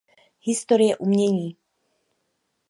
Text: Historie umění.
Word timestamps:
Historie 0.39 0.95
umění. 0.97 1.57